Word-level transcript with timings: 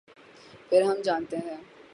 پھر 0.69 0.81
ہم 0.81 1.01
جانتے 1.01 1.37
ہیں۔ 1.37 1.57